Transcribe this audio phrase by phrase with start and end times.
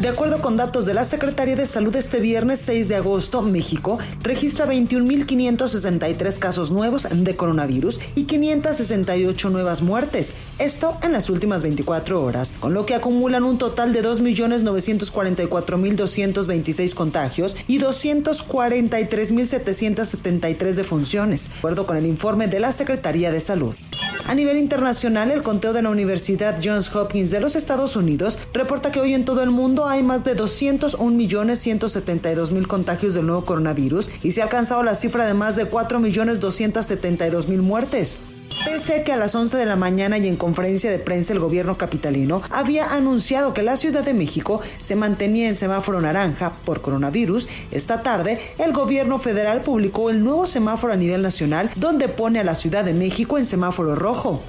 [0.00, 3.98] De acuerdo con datos de la Secretaría de Salud, este viernes 6 de agosto, México
[4.22, 10.34] registra 21.563 casos nuevos de coronavirus y 568 nuevas muertes.
[10.60, 17.56] Esto en las últimas 24 horas, con lo que acumulan un total de 2.944.226 contagios
[17.66, 23.74] y 243.773 defunciones, de acuerdo con el informe de la Secretaría de Salud.
[24.28, 28.92] A nivel internacional, el conteo de la Universidad Johns Hopkins de los Estados Unidos reporta
[28.92, 34.32] que hoy en todo el mundo hay más de 201.172.000 contagios del nuevo coronavirus y
[34.32, 38.20] se ha alcanzado la cifra de más de 4.272.000 muertes.
[38.64, 41.38] Pese a que a las 11 de la mañana y en conferencia de prensa el
[41.38, 46.80] gobierno capitalino había anunciado que la Ciudad de México se mantenía en semáforo naranja por
[46.80, 52.40] coronavirus, esta tarde el gobierno federal publicó el nuevo semáforo a nivel nacional donde pone
[52.40, 54.42] a la Ciudad de México en semáforo rojo.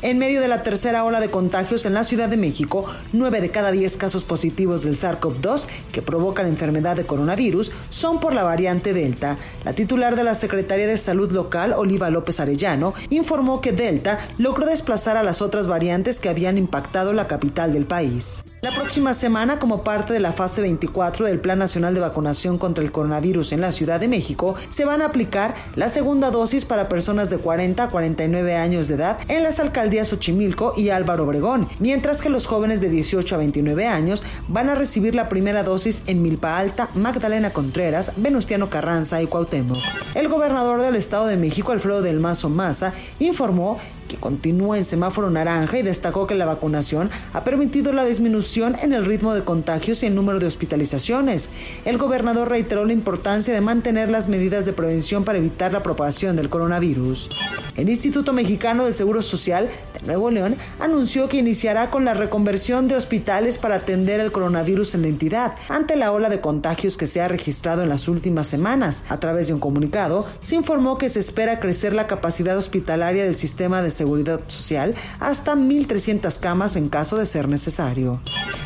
[0.00, 3.50] En medio de la tercera ola de contagios en la Ciudad de México, 9 de
[3.50, 8.44] cada 10 casos positivos del SARS-CoV-2 que provoca la enfermedad de coronavirus son por la
[8.44, 9.38] variante Delta.
[9.64, 14.66] La titular de la Secretaría de Salud local, Oliva López Arellano, informó que Delta logró
[14.66, 18.44] desplazar a las otras variantes que habían impactado la capital del país.
[18.60, 22.84] La próxima semana, como parte de la fase 24 del Plan Nacional de Vacunación contra
[22.84, 26.88] el Coronavirus en la Ciudad de México, se van a aplicar la segunda dosis para
[26.88, 31.68] personas de 40 a 49 años de edad en las alcaldías Xochimilco y Álvaro Obregón,
[31.78, 36.02] mientras que los jóvenes de 18 a 29 años van a recibir la primera dosis
[36.06, 39.78] en Milpa Alta, Magdalena Contreras, Venustiano Carranza y Cuauhtémoc.
[40.14, 45.30] El gobernador del Estado de México, Alfredo del Mazo Maza, informó que continúa en semáforo
[45.30, 50.02] naranja y destacó que la vacunación ha permitido la disminución en el ritmo de contagios
[50.02, 51.50] y el número de hospitalizaciones.
[51.84, 56.34] El gobernador reiteró la importancia de mantener las medidas de prevención para evitar la propagación
[56.34, 57.30] del coronavirus.
[57.76, 62.88] El Instituto Mexicano del Seguro Social de Nuevo León anunció que iniciará con la reconversión
[62.88, 67.06] de hospitales para atender el coronavirus en la entidad ante la ola de contagios que
[67.06, 69.04] se ha registrado en las últimas semanas.
[69.08, 73.36] A través de un comunicado, se informó que se espera crecer la capacidad hospitalaria del
[73.36, 78.20] sistema de seguridad social hasta 1.300 camas en caso de ser necesario.